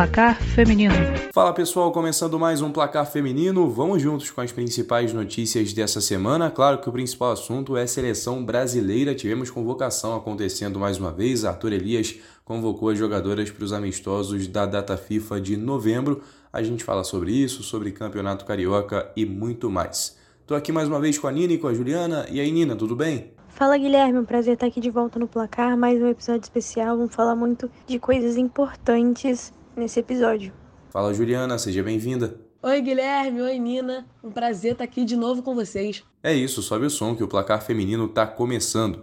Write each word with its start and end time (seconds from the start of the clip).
Placar 0.00 0.42
Feminino. 0.42 0.94
Fala 1.30 1.52
pessoal, 1.52 1.92
começando 1.92 2.38
mais 2.38 2.62
um 2.62 2.72
Placar 2.72 3.04
Feminino. 3.04 3.68
Vamos 3.68 4.00
juntos 4.00 4.30
com 4.30 4.40
as 4.40 4.50
principais 4.50 5.12
notícias 5.12 5.74
dessa 5.74 6.00
semana. 6.00 6.50
Claro 6.50 6.78
que 6.78 6.88
o 6.88 6.92
principal 6.92 7.32
assunto 7.32 7.76
é 7.76 7.86
seleção 7.86 8.42
brasileira. 8.42 9.14
Tivemos 9.14 9.50
convocação 9.50 10.16
acontecendo 10.16 10.78
mais 10.78 10.96
uma 10.96 11.12
vez. 11.12 11.44
Arthur 11.44 11.74
Elias 11.74 12.14
convocou 12.46 12.88
as 12.88 12.96
jogadoras 12.96 13.50
para 13.50 13.62
os 13.62 13.74
amistosos 13.74 14.48
da 14.48 14.64
data 14.64 14.96
FIFA 14.96 15.38
de 15.38 15.58
novembro. 15.58 16.22
A 16.50 16.62
gente 16.62 16.82
fala 16.82 17.04
sobre 17.04 17.32
isso, 17.32 17.62
sobre 17.62 17.92
campeonato 17.92 18.46
carioca 18.46 19.12
e 19.14 19.26
muito 19.26 19.68
mais. 19.68 20.16
Tô 20.46 20.54
aqui 20.54 20.72
mais 20.72 20.88
uma 20.88 20.98
vez 20.98 21.18
com 21.18 21.26
a 21.26 21.30
Nina 21.30 21.52
e 21.52 21.58
com 21.58 21.68
a 21.68 21.74
Juliana. 21.74 22.24
E 22.30 22.40
aí, 22.40 22.50
Nina, 22.50 22.74
tudo 22.74 22.96
bem? 22.96 23.32
Fala 23.50 23.76
Guilherme, 23.76 24.18
um 24.18 24.24
prazer 24.24 24.54
estar 24.54 24.66
aqui 24.66 24.80
de 24.80 24.88
volta 24.88 25.18
no 25.18 25.28
placar, 25.28 25.76
mais 25.76 26.00
um 26.00 26.06
episódio 26.06 26.44
especial. 26.44 26.96
Vamos 26.96 27.14
falar 27.14 27.36
muito 27.36 27.70
de 27.86 27.98
coisas 27.98 28.38
importantes 28.38 29.52
nesse 29.80 29.98
episódio. 29.98 30.52
Fala 30.90 31.12
Juliana, 31.12 31.58
seja 31.58 31.82
bem-vinda. 31.82 32.38
Oi 32.62 32.80
Guilherme, 32.82 33.40
oi 33.40 33.58
Nina, 33.58 34.06
um 34.22 34.30
prazer 34.30 34.72
estar 34.72 34.84
aqui 34.84 35.04
de 35.04 35.16
novo 35.16 35.42
com 35.42 35.54
vocês. 35.54 36.04
É 36.22 36.34
isso, 36.34 36.62
sobe 36.62 36.84
o 36.84 36.90
som 36.90 37.16
que 37.16 37.24
o 37.24 37.28
placar 37.28 37.62
feminino 37.62 38.04
está 38.04 38.26
começando. 38.26 39.00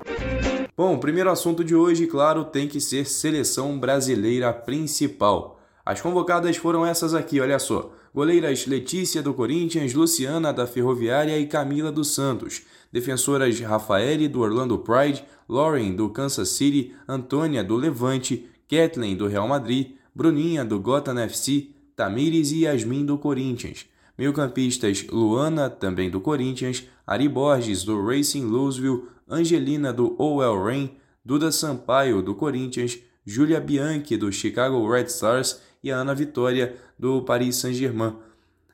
Bom, 0.77 0.93
o 0.93 0.99
primeiro 0.99 1.31
assunto 1.31 1.63
de 1.63 1.75
hoje, 1.75 2.05
claro, 2.05 2.45
tem 2.45 2.67
que 2.67 2.79
ser 2.79 3.07
seleção 3.07 3.79
brasileira 3.79 4.53
principal. 4.53 5.59
As 5.83 6.01
convocadas 6.01 6.55
foram 6.57 6.85
essas 6.85 7.15
aqui, 7.15 7.41
olha 7.41 7.57
só. 7.57 7.91
Goleiras 8.13 8.67
Letícia 8.67 9.23
do 9.23 9.33
Corinthians, 9.33 9.93
Luciana 9.95 10.53
da 10.53 10.67
Ferroviária 10.67 11.39
e 11.39 11.47
Camila 11.47 11.91
dos 11.91 12.13
Santos. 12.13 12.61
Defensoras 12.91 13.59
Rafaele 13.59 14.27
do 14.27 14.41
Orlando 14.41 14.77
Pride, 14.77 15.23
Lauren 15.49 15.95
do 15.95 16.09
Kansas 16.09 16.49
City, 16.49 16.93
Antônia 17.07 17.63
do 17.63 17.75
Levante, 17.75 18.47
Kathleen 18.69 19.15
do 19.15 19.27
Real 19.27 19.47
Madrid, 19.47 19.96
Bruninha 20.17 20.65
do 20.65 20.79
Gotham 20.79 21.19
FC, 21.19 21.69
Tamires 21.95 22.51
e 22.51 22.63
Yasmin 22.63 23.05
do 23.05 23.19
Corinthians. 23.19 23.85
Meio-campistas 24.17 25.05
Luana, 25.11 25.69
também 25.69 26.09
do 26.09 26.19
Corinthians, 26.19 26.85
Ari 27.05 27.29
Borges 27.29 27.83
do 27.83 28.03
Racing 28.03 28.45
Louisville, 28.45 29.09
Angelina 29.29 29.93
do 29.93 30.19
OL 30.19 30.65
Reign, 30.65 30.97
Duda 31.23 31.51
Sampaio 31.51 32.23
do 32.23 32.33
Corinthians, 32.33 32.97
Julia 33.23 33.61
Bianchi 33.61 34.17
do 34.17 34.31
Chicago 34.31 34.89
Red 34.89 35.05
Stars. 35.05 35.61
E 35.83 35.91
Ana 35.91 36.15
Vitória 36.15 36.75
do 36.97 37.21
Paris 37.21 37.57
Saint-Germain. 37.57 38.15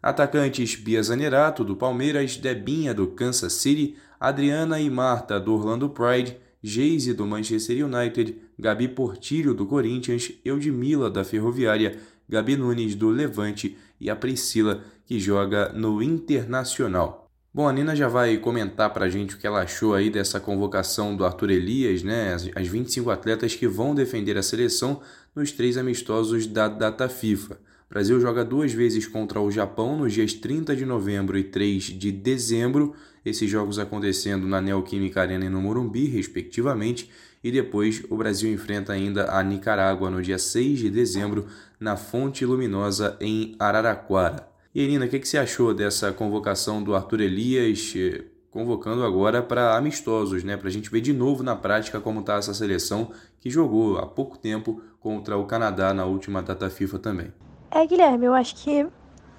Atacantes 0.01 0.77
Bia 0.77 1.03
Zanerato, 1.03 1.65
do 1.65 1.75
Palmeiras, 1.75 2.37
Debinha, 2.37 2.93
do 2.93 3.07
Kansas 3.07 3.53
City, 3.53 3.97
Adriana 4.17 4.79
e 4.79 4.89
Marta, 4.89 5.37
do 5.37 5.53
Orlando 5.53 5.89
Pride, 5.89 6.37
Geise, 6.63 7.13
do 7.13 7.27
Manchester 7.27 7.85
United, 7.85 8.37
Gabi 8.57 8.87
Portilho, 8.87 9.53
do 9.53 9.65
Corinthians, 9.65 10.31
Eudmila, 10.43 11.09
da 11.09 11.23
Ferroviária, 11.23 11.99
Gabi 12.27 12.55
Nunes, 12.55 12.95
do 12.95 13.09
Levante 13.09 13.77
e 13.99 14.09
a 14.09 14.15
Priscila, 14.15 14.83
que 15.05 15.19
joga 15.19 15.71
no 15.73 16.01
Internacional. 16.01 17.23
Bom, 17.53 17.67
a 17.67 17.73
Nina 17.73 17.95
já 17.95 18.07
vai 18.07 18.35
comentar 18.37 18.91
pra 18.91 19.09
gente 19.09 19.35
o 19.35 19.37
que 19.37 19.45
ela 19.45 19.61
achou 19.61 19.93
aí 19.93 20.09
dessa 20.09 20.39
convocação 20.39 21.15
do 21.15 21.23
Arthur 21.23 21.51
Elias, 21.51 22.01
né? 22.01 22.33
As, 22.33 22.49
as 22.55 22.67
25 22.67 23.11
atletas 23.11 23.53
que 23.53 23.67
vão 23.67 23.93
defender 23.93 24.35
a 24.37 24.41
seleção 24.41 25.01
nos 25.35 25.51
três 25.51 25.77
amistosos 25.77 26.47
da 26.47 26.67
data 26.67 27.07
FIFA. 27.07 27.59
Brasil 27.93 28.19
joga 28.19 28.43
duas 28.43 28.73
vezes 28.73 29.05
contra 29.05 29.39
o 29.39 29.51
Japão 29.51 29.95
nos 29.95 30.11
dias 30.11 30.33
30 30.33 30.75
de 30.75 30.83
novembro 30.83 31.37
e 31.37 31.43
3 31.43 31.83
de 31.83 32.11
dezembro, 32.11 32.95
esses 33.23 33.47
jogos 33.47 33.77
acontecendo 33.77 34.47
na 34.47 34.59
Neoquímica 34.59 35.21
Arena 35.21 35.45
e 35.45 35.49
no 35.49 35.61
Morumbi, 35.61 36.07
respectivamente, 36.07 37.07
e 37.43 37.51
depois 37.51 38.03
o 38.09 38.17
Brasil 38.17 38.51
enfrenta 38.51 38.93
ainda 38.93 39.29
a 39.31 39.43
Nicarágua 39.43 40.09
no 40.09 40.23
dia 40.23 40.39
6 40.39 40.79
de 40.79 40.89
dezembro 40.89 41.45
na 41.79 41.95
Fonte 41.95 42.43
Luminosa 42.43 43.15
em 43.21 43.55
Araraquara. 43.59 44.47
E 44.73 44.81
Irina, 44.81 45.05
o 45.05 45.07
que, 45.07 45.19
que 45.19 45.27
você 45.27 45.37
achou 45.37 45.71
dessa 45.71 46.11
convocação 46.11 46.81
do 46.81 46.95
Arthur 46.95 47.21
Elias, 47.21 47.93
eh, 47.95 48.23
convocando 48.49 49.03
agora 49.03 49.39
para 49.43 49.77
amistosos, 49.77 50.43
né? 50.43 50.57
Para 50.57 50.69
a 50.69 50.71
gente 50.71 50.89
ver 50.89 51.01
de 51.01 51.13
novo 51.13 51.43
na 51.43 51.55
prática 51.55 52.01
como 52.01 52.21
está 52.21 52.37
essa 52.37 52.55
seleção 52.55 53.11
que 53.39 53.51
jogou 53.51 53.99
há 53.99 54.07
pouco 54.07 54.35
tempo 54.35 54.81
contra 54.99 55.37
o 55.37 55.45
Canadá 55.45 55.93
na 55.93 56.05
última 56.05 56.41
data 56.41 56.71
FIFA 56.71 56.97
também. 56.97 57.31
É, 57.75 57.87
Guilherme, 57.87 58.27
eu 58.27 58.35
acho 58.35 58.55
que 58.57 58.85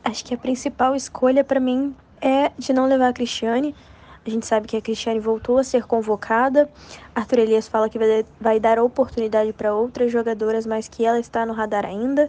acho 0.02 0.24
que 0.24 0.34
a 0.34 0.36
principal 0.36 0.96
escolha 0.96 1.44
para 1.44 1.60
mim 1.60 1.94
é 2.20 2.50
de 2.58 2.72
não 2.72 2.84
levar 2.86 3.10
a 3.10 3.12
Cristiane. 3.12 3.72
A 4.26 4.28
gente 4.28 4.44
sabe 4.44 4.66
que 4.66 4.76
a 4.76 4.82
Cristiane 4.82 5.20
voltou 5.20 5.56
a 5.56 5.62
ser 5.62 5.84
convocada. 5.84 6.68
Arthur 7.14 7.38
Elias 7.38 7.68
fala 7.68 7.88
que 7.88 7.96
vai, 8.40 8.58
dar 8.58 8.80
oportunidade 8.80 9.52
para 9.52 9.72
outras 9.72 10.10
jogadoras, 10.10 10.66
mas 10.66 10.88
que 10.88 11.04
ela 11.04 11.20
está 11.20 11.46
no 11.46 11.52
radar 11.52 11.86
ainda. 11.86 12.28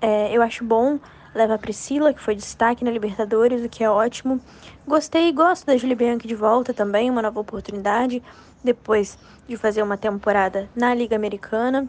É, 0.00 0.36
eu 0.36 0.42
acho 0.42 0.64
bom 0.64 0.98
levar 1.32 1.54
a 1.54 1.58
Priscila, 1.58 2.12
que 2.12 2.20
foi 2.20 2.34
destaque 2.34 2.82
na 2.82 2.90
Libertadores, 2.90 3.64
o 3.64 3.68
que 3.68 3.84
é 3.84 3.88
ótimo. 3.88 4.40
Gostei 4.88 5.28
e 5.28 5.32
gosto 5.32 5.64
da 5.64 5.76
Julie 5.76 5.94
Bianchi 5.94 6.26
de 6.26 6.34
volta 6.34 6.74
também, 6.74 7.08
uma 7.10 7.22
nova 7.22 7.38
oportunidade, 7.38 8.20
depois 8.64 9.16
de 9.46 9.56
fazer 9.56 9.84
uma 9.84 9.96
temporada 9.96 10.68
na 10.74 10.92
Liga 10.92 11.14
Americana. 11.14 11.88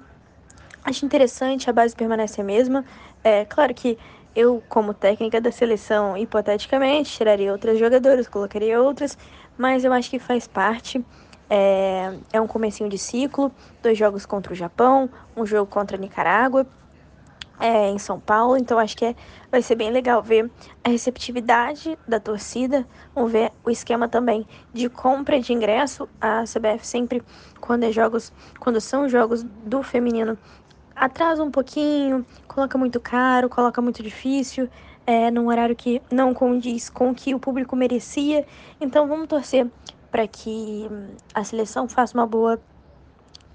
Acho 0.90 1.06
interessante, 1.06 1.70
a 1.70 1.74
base 1.74 1.96
permanece 1.96 2.42
a 2.42 2.44
mesma. 2.44 2.84
É 3.24 3.46
claro 3.46 3.76
que 3.76 3.96
eu, 4.36 4.64
como 4.68 4.92
técnica 4.92 5.40
da 5.40 5.52
seleção, 5.52 6.18
hipoteticamente, 6.18 7.12
tiraria 7.12 7.52
outras 7.52 7.78
jogadoras, 7.78 8.28
colocaria 8.28 8.82
outras, 8.82 9.16
mas 9.56 9.86
eu 9.86 9.94
acho 9.94 10.10
que 10.10 10.18
faz 10.18 10.48
parte. 10.48 11.06
É, 11.48 12.18
é 12.34 12.42
um 12.42 12.48
comecinho 12.48 12.90
de 12.90 12.98
ciclo, 12.98 13.52
dois 13.84 14.00
jogos 14.00 14.26
contra 14.26 14.52
o 14.52 14.56
Japão, 14.56 15.08
um 15.38 15.46
jogo 15.46 15.70
contra 15.70 15.96
a 15.96 16.00
Nicarágua, 16.00 16.66
é, 17.60 17.90
em 17.90 18.00
São 18.00 18.20
Paulo, 18.20 18.58
então 18.58 18.80
acho 18.80 18.98
que 18.98 19.06
é, 19.06 19.16
vai 19.52 19.62
ser 19.62 19.76
bem 19.76 19.92
legal 19.92 20.24
ver 20.24 20.50
a 20.84 20.90
receptividade 20.90 22.00
da 22.08 22.20
torcida, 22.20 22.88
vamos 23.14 23.32
ver 23.32 23.52
o 23.64 23.70
esquema 23.70 24.08
também 24.08 24.48
de 24.74 24.90
compra 24.90 25.40
de 25.40 25.54
ingresso, 25.54 26.10
a 26.20 26.46
CBF 26.46 26.88
sempre, 26.88 27.22
quando 27.60 27.84
é 27.84 27.92
jogos, 27.92 28.32
quando 28.60 28.80
são 28.82 29.10
jogos 29.10 29.44
do 29.44 29.84
feminino, 29.84 30.38
atrasa 31.00 31.42
um 31.42 31.50
pouquinho, 31.50 32.26
coloca 32.48 32.78
muito 32.78 33.00
caro, 33.00 33.48
coloca 33.48 33.82
muito 33.82 34.04
difícil, 34.04 34.70
é, 35.08 35.32
num 35.32 35.48
horário 35.48 35.76
que 35.76 36.02
não 36.12 36.34
condiz 36.34 36.90
com 36.90 37.12
o 37.12 37.16
que 37.16 37.34
o 37.34 37.40
público 37.40 37.76
merecia. 37.76 38.46
Então 38.82 39.08
vamos 39.08 39.28
torcer 39.28 39.66
para 40.12 40.28
que 40.28 40.88
a 41.34 41.44
seleção 41.44 41.88
faça 41.88 42.18
uma 42.18 42.28
boa 42.28 42.60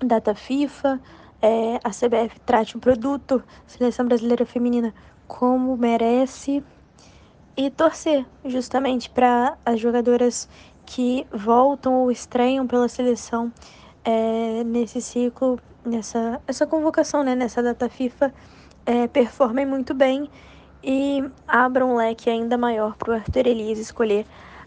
data 0.00 0.34
FIFA, 0.34 1.00
é, 1.42 1.78
a 1.84 1.90
CBF 1.90 2.40
trate 2.40 2.76
o 2.76 2.80
produto 2.80 3.42
Seleção 3.66 4.06
Brasileira 4.06 4.46
Feminina 4.46 4.94
como 5.26 5.76
merece 5.76 6.64
e 7.56 7.70
torcer 7.70 8.24
justamente 8.44 9.10
para 9.10 9.56
as 9.64 9.78
jogadoras 9.78 10.48
que 10.86 11.26
voltam 11.30 11.94
ou 11.94 12.10
estreiam 12.10 12.66
pela 12.66 12.88
seleção 12.88 13.52
é, 14.04 14.64
nesse 14.64 15.00
ciclo 15.00 15.58
nessa 15.84 16.40
essa 16.46 16.66
convocação, 16.66 17.22
né, 17.22 17.34
nessa 17.34 17.62
data 17.62 17.88
FIFA, 17.88 18.32
é, 18.86 19.06
performem 19.08 19.66
muito 19.66 19.94
bem 19.94 20.28
e 20.82 21.24
abram 21.46 21.92
um 21.92 21.96
leque 21.96 22.28
ainda 22.28 22.58
maior 22.58 22.96
para 22.96 23.10
o 23.10 23.14
Arthur 23.14 23.46
Elias 23.46 23.78
escolher 23.78 24.26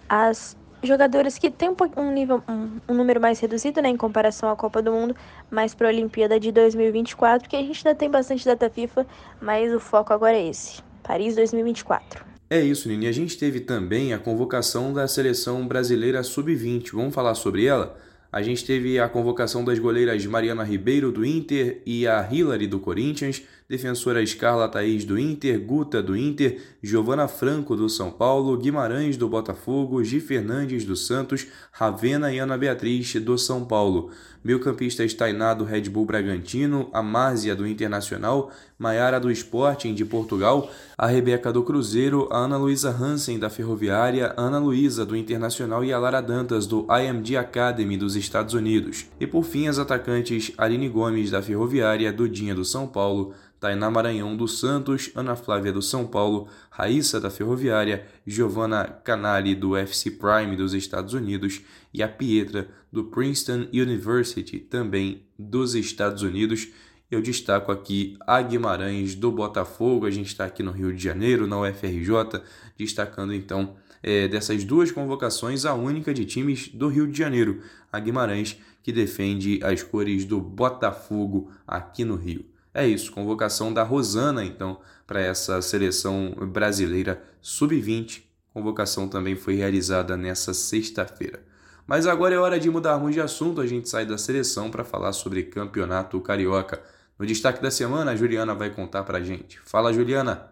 as 0.10 0.58
jogadoras 0.84 1.38
que 1.38 1.50
têm 1.50 1.76
um, 1.96 2.12
nível, 2.12 2.44
um, 2.48 2.80
um, 2.88 2.94
número 2.94 3.20
mais 3.20 3.40
reduzido 3.40 3.82
né, 3.82 3.90
em 3.90 3.98
comparação 3.98 4.50
à 4.50 4.56
Copa 4.56 4.82
do 4.82 4.92
Mundo, 4.92 5.16
mas 5.50 5.74
para 5.74 5.88
a 5.88 5.92
Olimpíada 5.92 6.40
de 6.40 6.52
2024, 6.52 7.50
que 7.50 7.56
a 7.56 7.62
gente 7.62 7.88
ainda 7.88 7.98
tem 7.98 8.10
bastante 8.10 8.46
data 8.46 8.70
FIFA, 8.70 9.06
mas 9.42 9.74
o 9.74 9.80
foco 9.80 10.14
agora 10.14 10.38
é 10.38 10.48
esse, 10.48 10.82
Paris 11.04 11.36
2024. 11.36 12.26
É 12.50 12.62
isso, 12.62 12.88
Nini. 12.88 13.08
A 13.08 13.12
gente 13.12 13.38
teve 13.38 13.60
também 13.60 14.14
a 14.14 14.20
convocação 14.20 14.94
da 14.94 15.08
seleção 15.08 15.68
brasileira 15.68 16.24
sub-20. 16.24 16.92
Vamos 16.94 17.14
falar 17.14 17.36
sobre 17.36 17.66
ela? 17.66 17.98
A 18.32 18.42
gente 18.42 18.66
teve 18.66 19.00
a 19.00 19.08
convocação 19.08 19.64
das 19.64 19.80
goleiras 19.80 20.26
Mariana 20.26 20.64
Ribeiro 20.64 21.12
do 21.12 21.26
Inter 21.26 21.82
e 21.86 22.06
a 22.06 22.28
Hillary 22.30 22.68
do 22.68 22.80
Corinthians, 22.80 23.44
defensoras 23.70 24.34
Carla 24.34 24.70
Thaís 24.70 25.04
do 25.04 25.20
Inter, 25.20 25.60
Guta 25.60 26.02
do 26.02 26.16
Inter, 26.16 26.62
Giovana 26.82 27.28
Franco 27.28 27.76
do 27.76 27.90
São 27.90 28.10
Paulo, 28.10 28.58
Guimarães 28.58 29.18
do 29.18 29.28
Botafogo, 29.28 30.02
Gi 30.04 30.22
Fernandes 30.22 30.86
do 30.86 30.96
Santos, 30.96 31.48
Ravena 31.72 32.32
e 32.32 32.40
Ana 32.40 32.58
Beatriz 32.58 33.14
do 33.16 33.38
São 33.38 33.66
Paulo. 33.66 34.10
Meio-campistas 34.42 35.14
Tainá 35.14 35.54
do 35.54 35.66
Red 35.66 35.90
Bull 35.90 36.06
Bragantino, 36.06 36.90
a 36.94 37.04
Márcia 37.04 37.54
do 37.54 37.68
Internacional, 37.68 38.50
Maiara 38.80 39.20
do 39.20 39.30
Sporting 39.30 39.94
de 39.94 40.06
Portugal, 40.06 40.72
a 40.98 41.06
Rebeca 41.06 41.52
do 41.52 41.64
Cruzeiro, 41.64 42.30
a 42.32 42.38
Ana 42.38 42.58
Luísa 42.58 42.90
Hansen 42.90 43.38
da 43.38 43.50
Ferroviária, 43.50 44.34
Ana 44.38 44.60
Luísa 44.60 45.06
do 45.06 45.18
Internacional 45.18 45.84
e 45.84 45.92
a 45.92 46.00
Lara 46.00 46.22
Dantas 46.22 46.66
do 46.66 46.88
IMG 46.90 47.36
Academy 47.36 47.98
dos 47.98 48.16
Estados 48.16 48.54
Unidos. 48.54 49.08
E 49.20 49.28
por 49.28 49.44
fim, 49.44 49.68
as 49.68 49.80
atacantes 49.80 50.54
Aline 50.58 50.88
Gomes 50.88 51.32
da 51.32 51.42
Ferroviária, 51.42 52.14
Dudinha 52.14 52.56
do 52.56 52.64
São 52.64 52.88
Paulo, 52.88 53.34
Tainá 53.60 53.90
Maranhão 53.90 54.36
do 54.36 54.48
Santos, 54.48 55.12
Ana 55.16 55.36
Flávia 55.36 55.74
do 55.74 55.82
São 55.82 56.06
Paulo, 56.06 56.48
Raíssa 56.70 57.20
da 57.20 57.30
Ferroviária, 57.30 58.06
Giovanna 58.26 58.86
Canali 58.86 59.56
do 59.56 59.76
FC 59.76 60.12
Prime 60.12 60.56
dos 60.56 60.74
Estados 60.74 61.14
Unidos 61.14 61.62
e 61.94 62.04
a 62.04 62.08
Pietra 62.08 62.70
do 62.92 63.06
Princeton 63.06 63.68
University, 63.74 64.60
também 64.60 65.24
dos 65.38 65.74
Estados 65.74 66.22
Unidos. 66.22 66.68
Eu 67.10 67.22
destaco 67.22 67.72
aqui 67.72 68.18
a 68.28 68.42
Guimarães 68.42 69.16
do 69.16 69.32
Botafogo, 69.32 70.06
a 70.06 70.12
gente 70.12 70.28
está 70.28 70.46
aqui 70.46 70.62
no 70.62 70.72
Rio 70.72 70.94
de 70.94 71.02
Janeiro, 71.02 71.48
na 71.48 71.60
UFRJ, 71.60 72.42
destacando 72.78 73.34
então 73.34 73.76
é, 74.04 74.28
dessas 74.28 74.64
duas 74.64 74.92
convocações 74.92 75.66
a 75.66 75.74
única 75.74 76.14
de 76.14 76.26
times 76.26 76.68
do 76.68 76.88
Rio 76.90 77.08
de 77.08 77.18
Janeiro, 77.18 77.62
a 77.92 78.00
Guimarães, 78.00 78.58
que 78.84 78.92
defende 78.92 79.60
as 79.64 79.82
cores 79.82 80.26
do 80.26 80.40
Botafogo 80.40 81.50
aqui 81.66 82.06
no 82.06 82.16
Rio. 82.16 82.46
É 82.78 82.86
isso, 82.86 83.12
convocação 83.12 83.74
da 83.74 83.82
Rosana 83.82 84.46
então 84.46 84.78
para 85.08 85.20
essa 85.20 85.60
seleção 85.64 86.36
brasileira 86.40 87.20
sub-20. 87.42 88.22
Convocação 88.54 89.08
também 89.08 89.36
foi 89.36 89.56
realizada 89.56 90.16
nessa 90.16 90.54
sexta-feira. 90.54 91.40
Mas 91.88 92.06
agora 92.06 92.36
é 92.36 92.38
hora 92.38 92.60
de 92.60 92.70
mudarmos 92.70 93.16
de 93.16 93.20
assunto, 93.20 93.62
a 93.62 93.66
gente 93.66 93.90
sai 93.90 94.06
da 94.06 94.16
seleção 94.16 94.70
para 94.70 94.84
falar 94.84 95.12
sobre 95.14 95.42
campeonato 95.42 96.22
carioca. 96.22 96.80
No 97.18 97.26
destaque 97.26 97.64
da 97.64 97.72
semana, 97.72 98.12
a 98.12 98.16
Juliana 98.16 98.54
vai 98.54 98.70
contar 98.70 99.02
pra 99.02 99.22
gente. 99.22 99.60
Fala, 99.66 99.92
Juliana! 99.92 100.52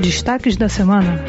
Destaques 0.00 0.54
da 0.58 0.68
semana. 0.68 1.24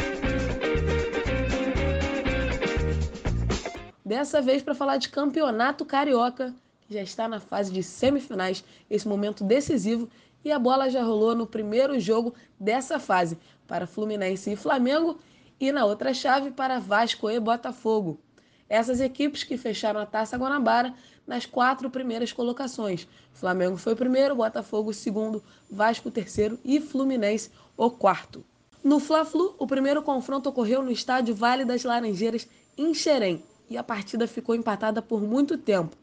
Dessa 4.06 4.40
vez 4.40 4.62
para 4.62 4.72
falar 4.72 4.98
de 4.98 5.08
campeonato 5.08 5.84
carioca, 5.84 6.54
que 6.82 6.94
já 6.94 7.02
está 7.02 7.26
na 7.26 7.40
fase 7.40 7.72
de 7.72 7.82
semifinais, 7.82 8.64
esse 8.88 9.08
momento 9.08 9.42
decisivo, 9.42 10.08
e 10.44 10.52
a 10.52 10.60
bola 10.60 10.88
já 10.88 11.02
rolou 11.02 11.34
no 11.34 11.44
primeiro 11.44 11.98
jogo 11.98 12.32
dessa 12.56 13.00
fase 13.00 13.36
para 13.66 13.84
Fluminense 13.84 14.52
e 14.52 14.54
Flamengo 14.54 15.18
e 15.58 15.72
na 15.72 15.84
outra 15.84 16.14
chave 16.14 16.52
para 16.52 16.78
Vasco 16.78 17.28
e 17.28 17.40
Botafogo. 17.40 18.20
Essas 18.68 19.00
equipes 19.00 19.42
que 19.42 19.56
fecharam 19.56 19.98
a 19.98 20.06
Taça 20.06 20.36
Guanabara 20.36 20.94
nas 21.26 21.44
quatro 21.44 21.90
primeiras 21.90 22.32
colocações. 22.32 23.08
Flamengo 23.32 23.76
foi 23.76 23.96
primeiro, 23.96 24.36
Botafogo 24.36 24.94
segundo, 24.94 25.42
Vasco 25.68 26.12
terceiro 26.12 26.60
e 26.64 26.80
Fluminense 26.80 27.50
o 27.76 27.90
quarto. 27.90 28.44
No 28.84 29.00
Fla-Flu, 29.00 29.56
o 29.58 29.66
primeiro 29.66 30.00
confronto 30.00 30.48
ocorreu 30.48 30.80
no 30.80 30.92
estádio 30.92 31.34
Vale 31.34 31.64
das 31.64 31.82
Laranjeiras, 31.82 32.46
em 32.78 32.94
Xerém, 32.94 33.42
e 33.68 33.76
a 33.76 33.82
partida 33.82 34.26
ficou 34.26 34.54
empatada 34.54 35.02
por 35.02 35.20
muito 35.20 35.58
tempo. 35.58 35.96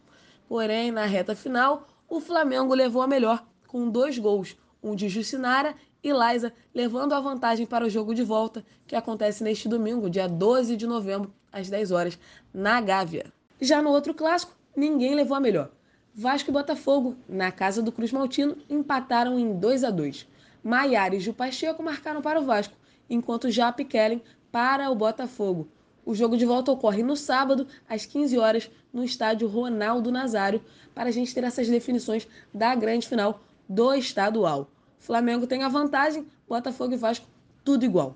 Porém, 0.47 0.91
na 0.91 1.05
reta 1.05 1.35
final, 1.35 1.87
o 2.07 2.19
Flamengo 2.19 2.73
levou 2.73 3.01
a 3.01 3.07
melhor 3.07 3.43
com 3.67 3.89
dois 3.89 4.19
gols, 4.19 4.55
um 4.83 4.95
de 4.95 5.09
Jucinara 5.09 5.75
e 6.03 6.11
Liza, 6.11 6.53
levando 6.73 7.13
a 7.13 7.19
vantagem 7.19 7.65
para 7.65 7.85
o 7.85 7.89
jogo 7.89 8.13
de 8.13 8.23
volta, 8.23 8.63
que 8.85 8.95
acontece 8.95 9.43
neste 9.43 9.69
domingo, 9.69 10.09
dia 10.09 10.27
12 10.27 10.75
de 10.75 10.85
novembro, 10.85 11.33
às 11.51 11.69
10 11.69 11.91
horas, 11.91 12.19
na 12.53 12.81
Gávea. 12.81 13.25
Já 13.59 13.81
no 13.81 13.89
outro 13.89 14.13
clássico, 14.13 14.53
ninguém 14.75 15.15
levou 15.15 15.37
a 15.37 15.39
melhor. 15.39 15.71
Vasco 16.13 16.51
e 16.51 16.53
Botafogo, 16.53 17.15
na 17.27 17.51
casa 17.51 17.81
do 17.81 17.91
Cruz 17.91 18.11
Maltino, 18.11 18.57
empataram 18.69 19.39
em 19.39 19.57
2 19.57 19.83
a 19.83 19.89
2. 19.89 20.27
Maiara 20.63 21.15
e 21.15 21.19
Ju 21.19 21.33
Pacheco 21.33 21.81
marcaram 21.81 22.21
para 22.21 22.39
o 22.39 22.45
Vasco, 22.45 22.75
enquanto 23.09 23.49
Jap 23.49 23.81
e 23.81 23.85
Kellen 23.85 24.21
para 24.51 24.91
o 24.91 24.95
Botafogo. 24.95 25.67
O 26.05 26.13
jogo 26.13 26.37
de 26.37 26.45
volta 26.45 26.71
ocorre 26.71 27.01
no 27.03 27.15
sábado, 27.15 27.67
às 27.87 28.05
15 28.05 28.37
horas, 28.37 28.69
no 28.93 29.03
estádio 29.03 29.47
Ronaldo 29.47 30.11
Nazário, 30.11 30.61
para 30.93 31.09
a 31.09 31.11
gente 31.11 31.33
ter 31.33 31.43
essas 31.43 31.67
definições 31.67 32.27
da 32.53 32.75
grande 32.75 33.07
final 33.07 33.41
do 33.67 33.93
estadual. 33.93 34.69
Flamengo 34.99 35.47
tem 35.47 35.63
a 35.63 35.69
vantagem, 35.69 36.25
Botafogo 36.47 36.93
e 36.93 36.97
Vasco 36.97 37.25
tudo 37.63 37.85
igual. 37.85 38.15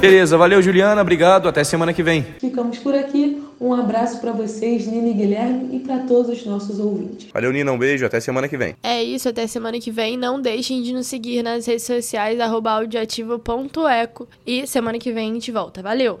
Beleza, 0.00 0.36
valeu 0.36 0.60
Juliana, 0.60 1.00
obrigado, 1.00 1.48
até 1.48 1.62
semana 1.62 1.92
que 1.92 2.02
vem. 2.02 2.22
Ficamos 2.40 2.78
por 2.78 2.94
aqui. 2.94 3.40
Um 3.60 3.72
abraço 3.72 4.20
para 4.20 4.32
vocês, 4.32 4.86
Nina 4.86 5.08
e 5.08 5.12
Guilherme, 5.12 5.76
e 5.76 5.78
para 5.78 6.00
todos 6.00 6.38
os 6.38 6.44
nossos 6.44 6.80
ouvintes. 6.80 7.30
Valeu, 7.32 7.52
Nina, 7.52 7.70
um 7.70 7.78
beijo, 7.78 8.04
até 8.04 8.18
semana 8.18 8.48
que 8.48 8.56
vem. 8.56 8.74
É 8.82 9.00
isso, 9.02 9.28
até 9.28 9.46
semana 9.46 9.78
que 9.78 9.92
vem. 9.92 10.16
Não 10.16 10.40
deixem 10.40 10.82
de 10.82 10.92
nos 10.92 11.06
seguir 11.06 11.44
nas 11.44 11.66
redes 11.66 11.84
sociais, 11.84 12.40
audioativo.eco. 12.40 14.28
E 14.44 14.66
semana 14.66 14.98
que 14.98 15.12
vem 15.12 15.30
a 15.30 15.34
gente 15.34 15.52
volta. 15.52 15.80
Valeu! 15.80 16.20